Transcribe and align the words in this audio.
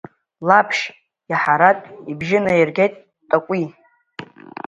Лаԥшь 0.47 0.83
иаҳартә 1.29 1.87
ибжьы 2.11 2.39
наиргеит 2.43 2.93
ҭакәи. 3.29 3.65